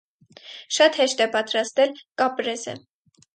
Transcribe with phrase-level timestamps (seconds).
[0.77, 1.93] Շատ հեշտ է պատրաստել
[2.23, 2.75] կապրեզե։